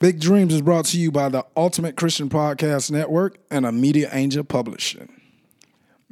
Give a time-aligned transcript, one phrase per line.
[0.00, 4.08] Big Dreams is brought to you by the Ultimate Christian Podcast Network and a Media
[4.14, 5.12] Angel Publishing.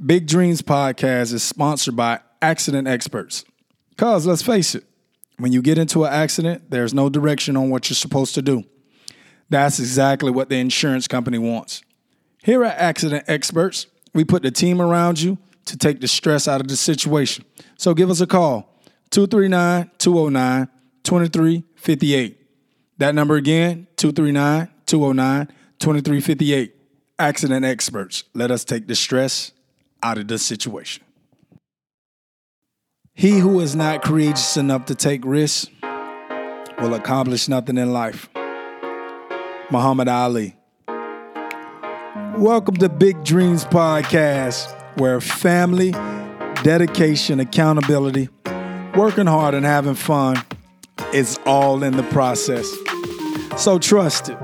[0.05, 3.47] Big Dreams Podcast is sponsored by Accident Experts.
[3.89, 4.85] Because let's face it,
[5.39, 8.63] when you get into an accident, there's no direction on what you're supposed to do.
[9.49, 11.81] That's exactly what the insurance company wants.
[12.45, 16.61] Here at Accident Experts, we put the team around you to take the stress out
[16.61, 17.47] of the situation.
[17.79, 18.83] So give us a call
[19.13, 20.69] 239 209
[21.05, 22.38] 2358.
[22.99, 25.47] That number again, 239 209
[25.79, 26.75] 2358.
[27.21, 28.25] Accident experts.
[28.35, 29.53] Let us take the stress
[30.03, 31.05] out of the situation.
[33.15, 35.71] He who is not courageous enough to take risks
[36.81, 38.29] will accomplish nothing in life.
[39.71, 40.57] Muhammad Ali.
[42.37, 45.93] Welcome to Big Dreams Podcast, where family,
[46.63, 48.29] dedication, accountability,
[48.97, 50.43] working hard, and having fun
[51.13, 52.73] is all in the process.
[53.57, 54.39] So trust it.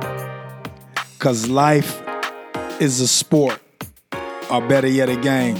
[1.12, 2.02] Because life
[2.80, 3.60] is a sport,
[4.50, 5.56] or better yet, a game.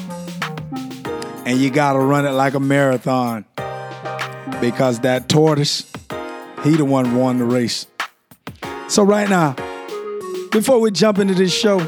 [1.46, 3.44] And you got to run it like a marathon.
[4.60, 5.90] Because that tortoise,
[6.62, 7.86] he the one won the race.
[8.88, 9.55] So right now,
[10.50, 11.78] before we jump into this show,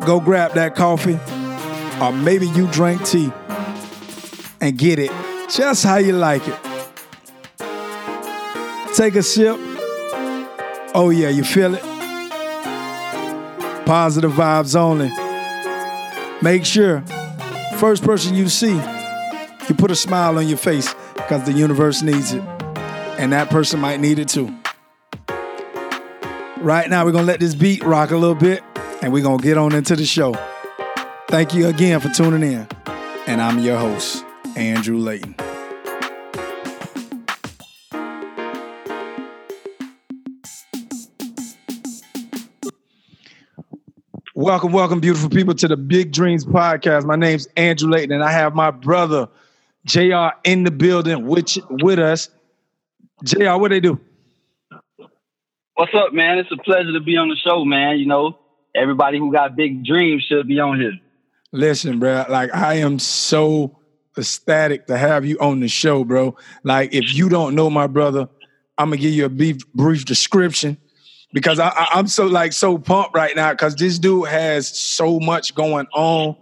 [0.00, 1.18] go grab that coffee,
[2.00, 3.32] or maybe you drink tea,
[4.60, 5.10] and get it
[5.48, 6.67] just how you like it.
[8.94, 9.56] Take a sip.
[10.94, 11.82] Oh, yeah, you feel it?
[13.86, 15.10] Positive vibes only.
[16.42, 17.02] Make sure,
[17.78, 18.74] first person you see,
[19.68, 22.42] you put a smile on your face because the universe needs it.
[23.18, 24.54] And that person might need it too.
[26.58, 28.62] Right now, we're going to let this beat rock a little bit
[29.02, 30.34] and we're going to get on into the show.
[31.28, 32.66] Thank you again for tuning in.
[33.26, 34.24] And I'm your host,
[34.56, 35.34] Andrew Layton.
[44.38, 47.04] Welcome, welcome, beautiful people, to the Big Dreams Podcast.
[47.04, 49.28] My name's Andrew Layton, and I have my brother
[49.84, 52.28] JR in the building with, with us.
[53.24, 54.00] JR, what do they do?
[55.74, 56.38] What's up, man?
[56.38, 57.98] It's a pleasure to be on the show, man.
[57.98, 58.38] You know,
[58.76, 60.92] everybody who got big dreams should be on here.
[61.50, 63.76] Listen, bro, like I am so
[64.16, 66.36] ecstatic to have you on the show, bro.
[66.62, 68.28] Like, if you don't know my brother,
[68.78, 70.76] I'm gonna give you a brief, brief description
[71.32, 75.20] because I, I, am so like so pumped right now because this dude has so
[75.20, 76.36] much going on.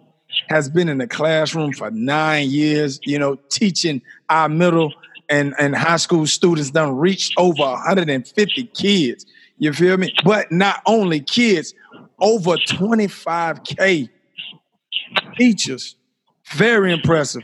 [0.48, 4.92] Has been in the classroom for nine years, you know, teaching our middle
[5.28, 6.70] and, and high school students.
[6.70, 9.26] Done reached over 150 kids.
[9.58, 10.12] You feel me?
[10.25, 11.75] But not only kids,
[12.19, 14.10] over 25k
[15.36, 15.96] teachers.
[16.52, 17.42] Very impressive.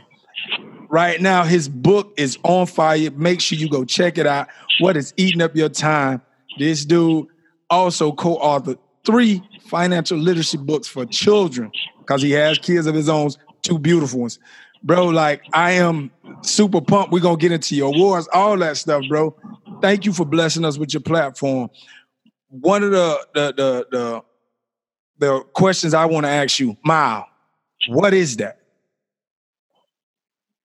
[0.89, 3.09] Right now, his book is on fire.
[3.11, 4.47] Make sure you go check it out.
[4.79, 6.21] What is eating up your time?
[6.59, 7.27] This dude
[7.69, 13.29] also co-authored three financial literacy books for children because he has kids of his own,
[13.61, 14.39] two beautiful ones.
[14.83, 17.11] Bro, like I am super pumped.
[17.11, 19.35] We're gonna get into your awards, all that stuff, bro.
[19.81, 21.69] Thank you for blessing us with your platform.
[22.49, 24.23] One of the the the the,
[25.19, 27.27] the questions I want to ask you, Mile,
[27.87, 28.59] what is that?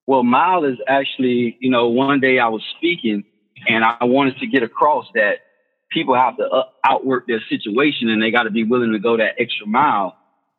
[0.07, 3.25] Well, Mile is actually, you know, one day I was speaking
[3.69, 5.41] and I wanted to get across that
[5.91, 9.16] people have to uh, outwork their situation and they got to be willing to go
[9.16, 10.16] that extra mile.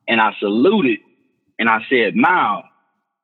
[0.08, 1.00] And I saluted
[1.58, 2.64] and I said, mile.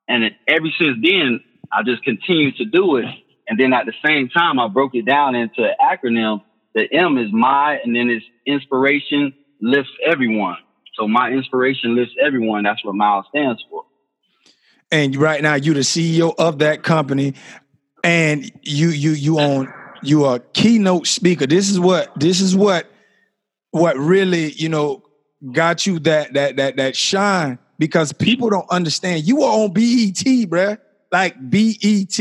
[0.08, 1.40] And it, ever since then,
[1.72, 3.06] I just continued to do it.
[3.48, 6.42] And then at the same time, I broke it down into an acronym.
[6.74, 10.56] The M is my, and then it's inspiration lifts everyone.
[10.94, 12.64] So my inspiration lifts everyone.
[12.64, 13.84] That's what Mile stands for.
[14.90, 17.34] And right now, you're the CEO of that company,
[18.04, 21.46] and you you you own you are a keynote speaker.
[21.46, 22.90] This is what this is what
[23.70, 25.02] what really you know
[25.52, 29.26] got you that that that that shine because people don't understand.
[29.26, 30.78] You are on BET, bruh.
[31.12, 32.16] Like BET.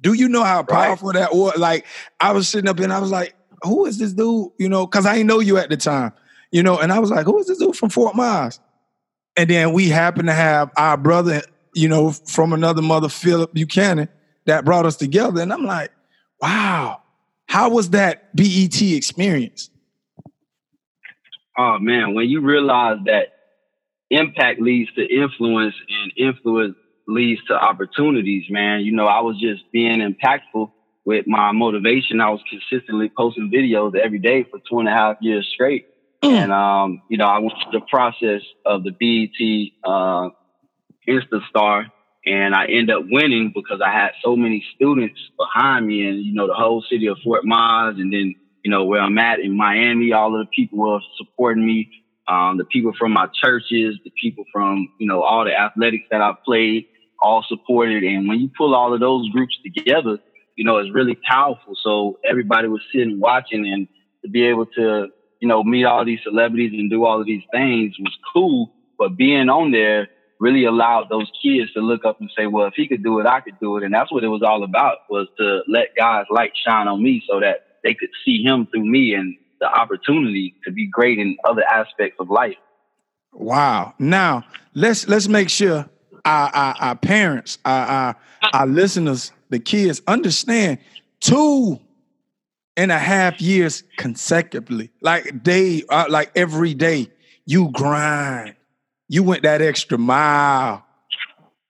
[0.00, 1.20] Do you know how powerful right.
[1.20, 1.56] that was?
[1.58, 1.86] Like
[2.18, 4.50] I was sitting up and I was like, who is this dude?
[4.58, 6.12] You know, because I didn't know you at the time.
[6.50, 8.58] You know, and I was like, who is this dude from Fort Myers?
[9.36, 11.42] And then we happened to have our brother,
[11.74, 14.08] you know, from another mother, Philip Buchanan,
[14.46, 15.40] that brought us together.
[15.40, 15.92] And I'm like,
[16.40, 17.02] Wow.
[17.46, 19.70] How was that BET experience?
[21.58, 23.32] Oh man, when you realize that
[24.10, 26.76] impact leads to influence and influence
[27.06, 28.80] leads to opportunities, man.
[28.80, 30.70] You know, I was just being impactful
[31.04, 32.20] with my motivation.
[32.20, 35.86] I was consistently posting videos every day for two and a half years straight.
[36.22, 36.32] Mm.
[36.32, 40.30] And um, you know, I went through the process of the BET uh
[41.08, 41.86] Insta Star
[42.26, 46.34] and I end up winning because I had so many students behind me, and you
[46.34, 49.56] know the whole city of Fort Myers, and then you know where I'm at in
[49.56, 51.90] Miami, all of the people were supporting me.
[52.28, 56.20] Um, the people from my churches, the people from you know all the athletics that
[56.20, 56.86] I played,
[57.20, 58.04] all supported.
[58.04, 60.18] And when you pull all of those groups together,
[60.56, 61.74] you know it's really powerful.
[61.82, 63.88] So everybody was sitting watching, and
[64.22, 65.08] to be able to
[65.40, 68.74] you know meet all these celebrities and do all of these things was cool.
[68.98, 70.08] But being on there
[70.40, 73.26] really allowed those kids to look up and say, well, if he could do it,
[73.26, 73.84] I could do it.
[73.84, 77.22] And that's what it was all about was to let God's light shine on me
[77.30, 81.36] so that they could see him through me and the opportunity to be great in
[81.44, 82.56] other aspects of life.
[83.32, 83.94] Wow.
[83.98, 84.44] Now
[84.74, 85.88] let's let's make sure
[86.24, 88.16] our, our, our parents, our, our,
[88.52, 90.78] our listeners, the kids understand
[91.20, 91.78] two
[92.76, 97.08] and a half years consecutively, like day, uh, like every day,
[97.44, 98.54] you grind
[99.10, 100.86] you went that extra mile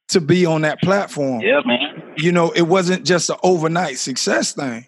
[0.09, 1.41] to be on that platform.
[1.41, 2.13] Yeah, man.
[2.19, 4.87] You know, it wasn't just an overnight success thing.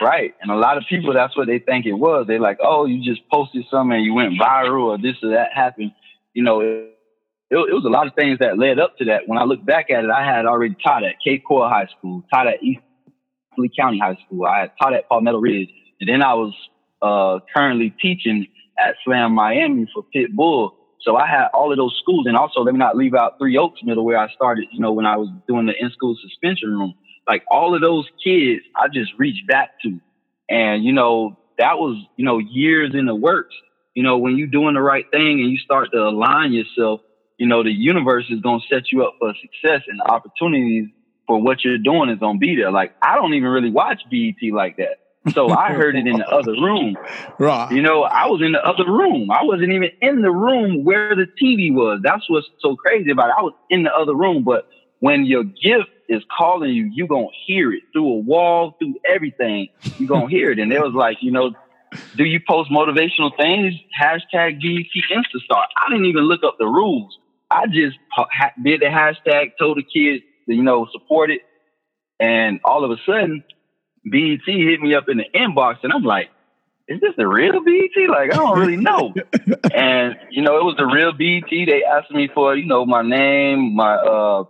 [0.00, 0.34] Right.
[0.42, 2.26] And a lot of people, that's what they think it was.
[2.26, 5.50] They're like, oh, you just posted something and you went viral or this or that
[5.54, 5.92] happened.
[6.34, 6.90] You know, it,
[7.50, 9.28] it, it was a lot of things that led up to that.
[9.28, 12.24] When I look back at it, I had already taught at Cape Coral High School,
[12.34, 12.80] taught at East
[13.56, 14.44] Lee County High School.
[14.44, 15.70] I had taught at Palmetto Ridge.
[16.00, 16.52] And then I was
[17.00, 20.72] uh, currently teaching at Slam Miami for Pitbull.
[21.02, 23.56] So I had all of those schools, and also let me not leave out Three
[23.56, 24.66] Oaks Middle where I started.
[24.72, 26.94] You know, when I was doing the in-school suspension room,
[27.28, 30.00] like all of those kids, I just reached back to,
[30.48, 33.54] and you know that was you know years in the works.
[33.94, 37.00] You know, when you're doing the right thing and you start to align yourself,
[37.38, 40.88] you know the universe is gonna set you up for success and opportunities
[41.26, 42.70] for what you're doing is gonna be there.
[42.70, 44.98] Like I don't even really watch BET like that.
[45.32, 46.96] So I heard it in the other room.
[47.38, 47.70] Right.
[47.72, 49.30] You know, I was in the other room.
[49.30, 52.00] I wasn't even in the room where the TV was.
[52.02, 53.34] That's what's so crazy about it.
[53.38, 54.68] I was in the other room, but
[55.00, 59.68] when your gift is calling you, you're gonna hear it through a wall, through everything.
[59.98, 60.58] You're gonna hear it.
[60.58, 61.52] And it was like, you know,
[62.16, 63.74] do you post motivational things?
[63.98, 65.64] Hashtag BET Instastar.
[65.76, 67.18] I didn't even look up the rules.
[67.50, 67.96] I just
[68.62, 71.42] did the hashtag, told the kids, you know, support it.
[72.18, 73.44] And all of a sudden,
[74.08, 76.30] BET hit me up in the inbox, and I'm like,
[76.88, 78.08] is this the real BET?
[78.08, 79.12] Like, I don't really know.
[79.74, 81.50] and, you know, it was the real BET.
[81.50, 84.44] They asked me for, you know, my name, my uh,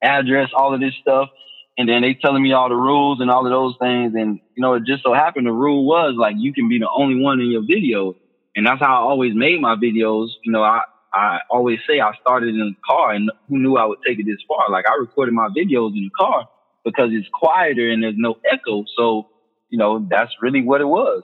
[0.00, 1.30] address, all of this stuff.
[1.76, 4.14] And then they telling me all the rules and all of those things.
[4.14, 6.88] And, you know, it just so happened the rule was like, you can be the
[6.88, 8.14] only one in your video.
[8.54, 10.28] And that's how I always made my videos.
[10.44, 10.82] You know, I,
[11.12, 14.26] I always say I started in the car and who knew I would take it
[14.26, 14.70] this far?
[14.70, 16.48] Like I recorded my videos in the car
[16.84, 18.84] because it's quieter and there's no echo.
[18.96, 19.28] So,
[19.70, 21.22] you know, that's really what it was.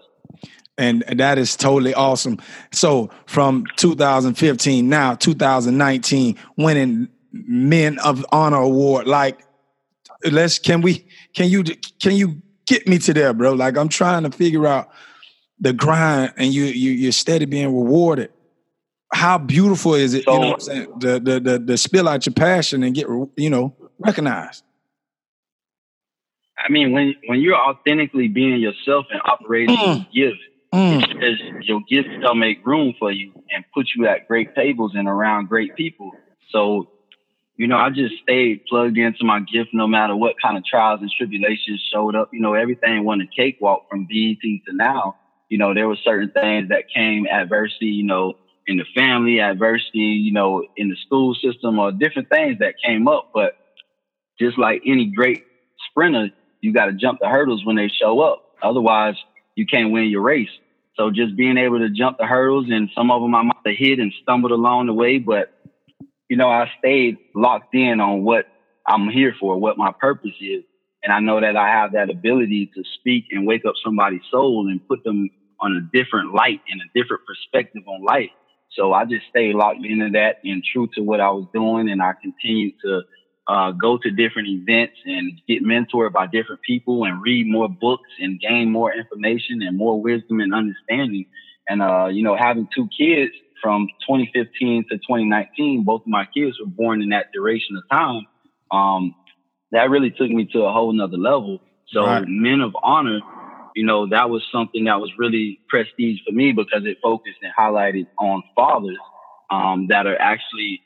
[0.78, 2.38] And that is totally awesome.
[2.72, 9.40] So from 2015 now 2019 winning Men of Honor award like
[10.24, 11.62] let's can we can you
[12.02, 14.90] can you get me to there bro like I'm trying to figure out
[15.60, 18.32] the grind and you you you're steady being rewarded
[19.12, 22.08] how beautiful is it so, you know what I'm saying the, the the the spill
[22.08, 24.64] out your passion and get you know recognized
[26.62, 30.06] I mean, when when you're authentically being yourself and operating mm.
[30.10, 30.42] your gift,
[30.74, 31.62] mm.
[31.62, 35.48] your gift will make room for you and put you at great tables and around
[35.48, 36.12] great people.
[36.50, 36.90] So,
[37.56, 41.00] you know, I just stayed plugged into my gift no matter what kind of trials
[41.00, 42.30] and tribulations showed up.
[42.32, 45.16] You know, everything went a cakewalk from BET to now.
[45.48, 48.34] You know, there were certain things that came adversity, you know,
[48.66, 53.08] in the family, adversity, you know, in the school system or different things that came
[53.08, 53.30] up.
[53.34, 53.56] But
[54.38, 55.44] just like any great
[55.88, 58.44] sprinter, you got to jump the hurdles when they show up.
[58.62, 59.16] Otherwise,
[59.54, 60.50] you can't win your race.
[60.96, 63.76] So just being able to jump the hurdles, and some of them I might have
[63.76, 65.52] hit and stumbled along the way, but
[66.28, 68.46] you know, I stayed locked in on what
[68.86, 70.62] I'm here for, what my purpose is.
[71.02, 74.68] And I know that I have that ability to speak and wake up somebody's soul
[74.68, 75.28] and put them
[75.60, 78.30] on a different light and a different perspective on life.
[78.72, 81.90] So I just stayed locked into that and true to what I was doing.
[81.90, 83.02] And I continued to
[83.46, 88.08] uh, go to different events and get mentored by different people and read more books
[88.20, 91.26] and gain more information and more wisdom and understanding.
[91.68, 93.32] And, uh, you know, having two kids
[93.62, 98.26] from 2015 to 2019, both of my kids were born in that duration of time.
[98.70, 99.14] Um,
[99.72, 101.60] that really took me to a whole nother level.
[101.88, 102.24] So right.
[102.26, 103.20] men of honor,
[103.74, 107.52] you know, that was something that was really prestige for me because it focused and
[107.58, 108.98] highlighted on fathers
[109.50, 110.82] um, that are actually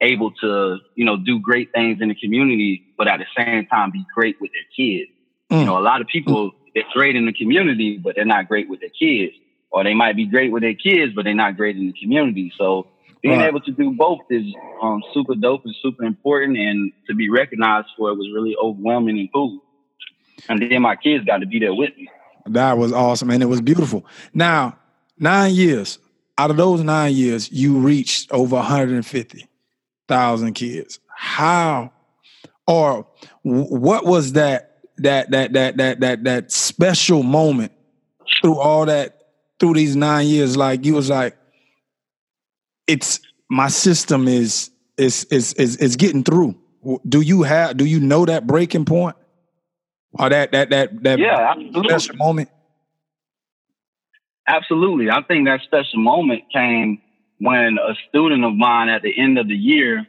[0.00, 3.90] able to, you know, do great things in the community, but at the same time
[3.90, 5.10] be great with their kids.
[5.50, 5.60] Mm.
[5.60, 8.68] You know, a lot of people, they're great in the community, but they're not great
[8.68, 9.34] with their kids.
[9.70, 12.52] Or they might be great with their kids, but they're not great in the community.
[12.56, 12.86] So
[13.22, 13.48] being right.
[13.48, 14.44] able to do both is
[14.80, 19.18] um, super dope and super important, and to be recognized for it was really overwhelming
[19.18, 19.60] and cool.
[20.48, 22.08] And then my kids got to be there with me.
[22.46, 24.06] That was awesome, and it was beautiful.
[24.32, 24.78] Now,
[25.18, 25.98] nine years
[26.38, 28.60] out of those nine years, you reached over
[30.08, 31.00] 150,000 kids.
[31.08, 31.92] How,
[32.66, 33.06] or
[33.42, 37.72] what was that that that that that that that special moment
[38.40, 39.18] through all that
[39.58, 40.56] through these nine years?
[40.56, 41.36] Like you was like,
[42.86, 46.56] it's my system is is is is is getting through.
[47.08, 49.16] Do you have do you know that breaking point?
[50.12, 52.48] Or that that that that yeah, special moment?
[54.46, 55.10] Absolutely.
[55.10, 57.02] I think that special moment came
[57.38, 60.06] when a student of mine at the end of the year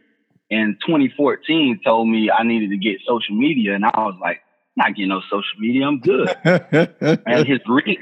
[0.49, 3.75] in 2014 told me I needed to get social media.
[3.75, 4.41] And I was like,
[4.75, 6.29] not getting no social media, I'm good.
[7.25, 7.99] and his re-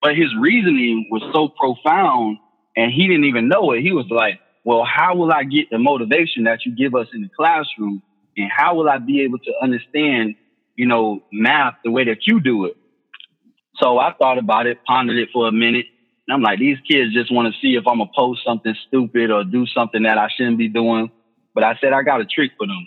[0.00, 2.38] but his reasoning was so profound
[2.76, 3.82] and he didn't even know it.
[3.82, 7.22] He was like, Well, how will I get the motivation that you give us in
[7.22, 8.02] the classroom?
[8.36, 10.36] And how will I be able to understand,
[10.76, 12.76] you know, math the way that you do it?
[13.80, 15.86] So I thought about it, pondered it for a minute.
[16.28, 19.30] And I'm like, these kids just want to see if I'm gonna post something stupid
[19.30, 21.10] or do something that I shouldn't be doing.
[21.54, 22.86] But I said I got a trick for them.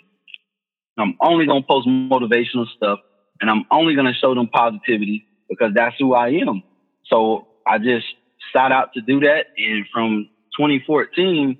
[0.96, 3.00] I'm only gonna post motivational stuff
[3.40, 6.62] and I'm only gonna show them positivity because that's who I am.
[7.06, 8.06] So I just
[8.52, 9.46] set out to do that.
[9.58, 11.58] And from 2014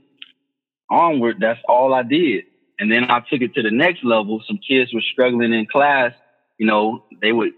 [0.88, 2.44] onward, that's all I did.
[2.78, 4.40] And then I took it to the next level.
[4.46, 6.12] Some kids were struggling in class.
[6.58, 7.54] You know, they would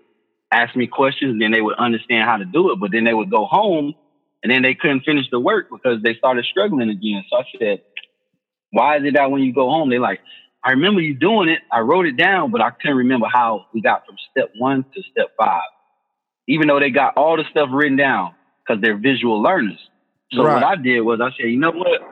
[0.50, 2.80] ask me questions then they would understand how to do it.
[2.80, 3.94] But then they would go home
[4.44, 7.24] and then they couldn't finish the work because they started struggling again.
[7.30, 7.82] So I said,
[8.70, 10.20] why is it that when you go home, they like,
[10.62, 11.60] I remember you doing it.
[11.72, 15.02] I wrote it down, but I couldn't remember how we got from step one to
[15.10, 15.62] step five,
[16.46, 18.34] even though they got all the stuff written down
[18.66, 19.78] because they're visual learners.
[20.32, 20.54] So right.
[20.54, 22.02] what I did was I said, you know what?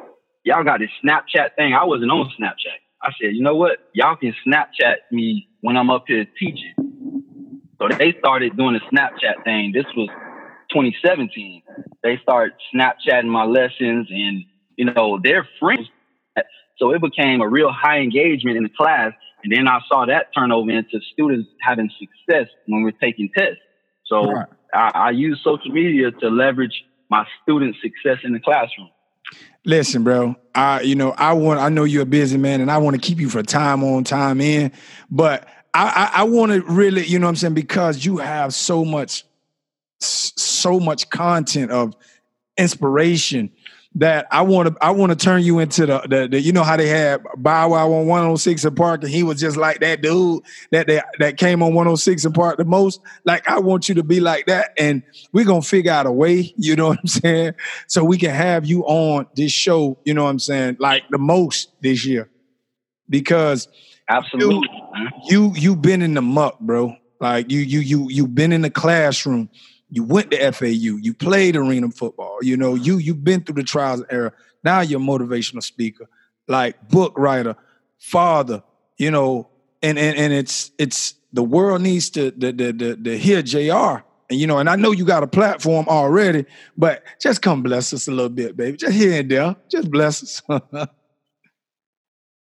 [0.45, 1.75] Y'all got this Snapchat thing.
[1.75, 2.81] I wasn't on Snapchat.
[3.03, 3.79] I said, you know what?
[3.95, 6.75] Y'all can Snapchat me when I'm up here teaching.
[7.79, 9.73] So they started doing the Snapchat thing.
[9.73, 10.09] This was
[10.73, 11.63] 2017.
[12.03, 14.45] They start Snapchatting my lessons and,
[14.77, 15.89] you know, they're friends.
[16.79, 19.13] So it became a real high engagement in the class.
[19.45, 23.61] And then I saw that turn over into students having success when we're taking tests.
[24.07, 24.47] So right.
[24.75, 28.91] I, I use social media to leverage my student success in the classroom.
[29.65, 30.35] Listen, bro.
[30.55, 33.01] I you know I want I know you're a busy man, and I want to
[33.01, 34.73] keep you for time on time in.
[35.11, 38.53] But I, I, I want to really, you know what I'm saying, because you have
[38.53, 39.25] so much,
[40.01, 41.95] so much content of
[42.57, 43.51] inspiration
[43.95, 46.63] that I want to I want to turn you into the, the, the you know
[46.63, 50.01] how they had Bow Wow on 106 and Park and he was just like that
[50.01, 53.95] dude that they, that came on 106 and Park the most like I want you
[53.97, 55.03] to be like that and
[55.33, 57.55] we're going to figure out a way you know what I'm saying
[57.87, 61.19] so we can have you on this show you know what I'm saying like the
[61.19, 62.31] most this year
[63.11, 63.69] because
[64.09, 64.69] Absolutely.
[64.95, 66.97] You, you you've been in the muck, bro.
[67.21, 69.49] Like you you you you've been in the classroom.
[69.93, 70.97] You went to FAU.
[71.03, 72.39] You played arena football.
[72.41, 74.35] You know you you've been through the trials and error.
[74.65, 76.09] Now you're a motivational speaker,
[76.49, 77.57] like book writer,
[77.99, 78.63] father.
[78.97, 79.51] You know,
[79.83, 84.03] and and and it's it's the world needs to the the the, the hear Jr.
[84.31, 87.93] And you know, and I know you got a platform already, but just come bless
[87.93, 88.79] us a little bit, baby.
[88.79, 90.63] Just here and there, just bless us.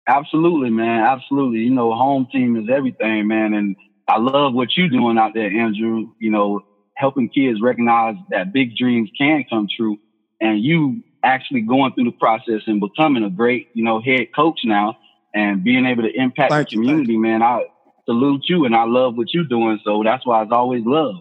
[0.08, 1.06] Absolutely, man.
[1.06, 1.62] Absolutely.
[1.62, 3.56] You know, home team is everything, man.
[3.56, 3.76] And
[4.08, 6.12] I love what you're doing out there, Andrew.
[6.20, 6.66] You know,
[7.02, 9.98] helping kids recognize that big dreams can come true.
[10.40, 14.60] And you actually going through the process and becoming a great, you know, head coach
[14.64, 14.98] now
[15.34, 17.22] and being able to impact Thank the community, you.
[17.22, 17.42] man.
[17.42, 17.66] I
[18.06, 19.80] salute you and I love what you're doing.
[19.84, 21.16] So that's why it's always love.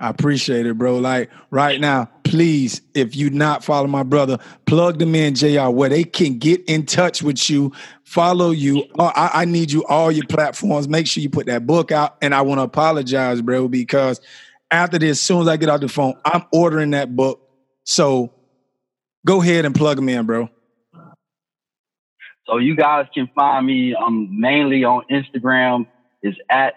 [0.00, 0.98] I appreciate it, bro.
[0.98, 5.88] Like right now, please, if you not follow my brother, plug them in, JR, where
[5.88, 7.72] they can get in touch with you,
[8.04, 8.84] follow you.
[8.98, 10.88] Oh, I, I need you all your platforms.
[10.88, 12.16] Make sure you put that book out.
[12.22, 14.20] And I want to apologize, bro, because
[14.70, 17.40] after this, as soon as I get off the phone, I'm ordering that book.
[17.84, 18.32] So
[19.26, 20.48] go ahead and plug me in, bro.
[22.46, 25.86] So you guys can find me um, mainly on Instagram
[26.22, 26.74] is at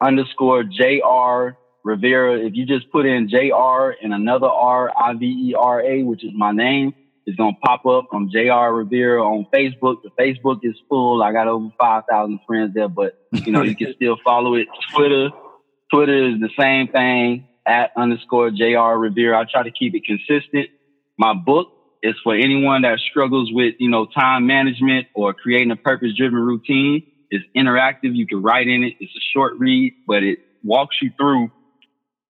[0.00, 2.38] underscore JR Rivera.
[2.38, 6.24] If you just put in JR and another R, I V E R A, which
[6.24, 6.94] is my name,
[7.26, 8.06] it's gonna pop up.
[8.12, 10.02] I'm JR Rivera on Facebook.
[10.02, 11.22] The Facebook is full.
[11.22, 14.68] I got over five thousand friends there, but you know you can still follow it.
[14.94, 15.30] Twitter,
[15.92, 19.38] Twitter is the same thing at underscore JR Rivera.
[19.40, 20.68] I try to keep it consistent.
[21.18, 21.68] My book
[22.02, 26.38] is for anyone that struggles with you know time management or creating a purpose driven
[26.38, 27.02] routine.
[27.30, 28.14] It's interactive.
[28.14, 28.94] You can write in it.
[29.00, 31.50] It's a short read, but it walks you through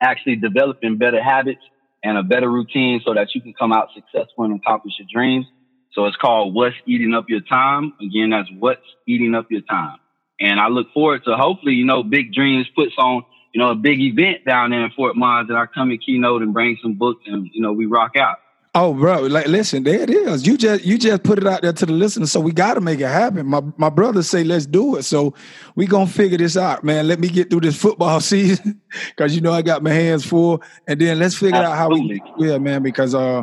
[0.01, 1.61] actually developing better habits
[2.03, 5.47] and a better routine so that you can come out successful and accomplish your dreams.
[5.93, 7.93] So it's called What's Eating Up Your Time.
[8.01, 9.99] Again, that's What's Eating Up Your Time.
[10.39, 13.75] And I look forward to hopefully, you know, Big Dreams puts on, you know, a
[13.75, 16.95] big event down there in Fort Myers that I come and keynote and bring some
[16.95, 18.39] books and, you know, we rock out.
[18.73, 20.47] Oh, bro, like listen, there it is.
[20.47, 22.81] You just you just put it out there to the listeners, so we got to
[22.81, 23.45] make it happen.
[23.47, 25.35] My my brothers say let's do it, so
[25.75, 27.09] we gonna figure this out, man.
[27.09, 30.63] Let me get through this football season because you know I got my hands full,
[30.87, 32.21] and then let's figure Absolutely.
[32.21, 33.43] out how we yeah, man, because uh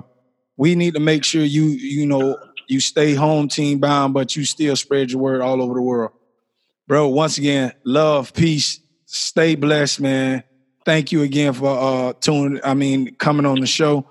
[0.55, 2.37] we need to make sure you you know
[2.69, 6.13] you stay home team bound, but you still spread your word all over the world,
[6.87, 7.09] bro.
[7.09, 10.43] Once again, love, peace, stay blessed, man.
[10.85, 12.61] Thank you again for uh tuning.
[12.63, 14.05] I mean, coming on the show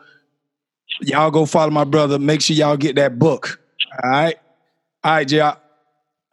[1.00, 2.18] y'all go follow my brother.
[2.18, 3.60] Make sure y'all get that book.
[4.02, 4.36] All right.
[5.04, 5.40] All right, Jay.
[5.40, 5.54] All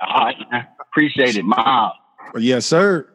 [0.01, 0.35] right.
[0.79, 1.91] Appreciate it, Mom.
[2.37, 3.07] Yes, sir.